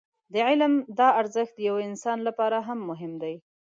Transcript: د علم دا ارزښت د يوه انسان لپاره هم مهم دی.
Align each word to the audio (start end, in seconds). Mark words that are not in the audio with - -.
د 0.33 0.35
علم 0.47 0.73
دا 0.99 1.07
ارزښت 1.21 1.53
د 1.55 1.59
يوه 1.67 1.81
انسان 1.89 2.17
لپاره 2.27 2.57
هم 2.67 2.79
مهم 2.89 3.11
دی. 3.21 3.35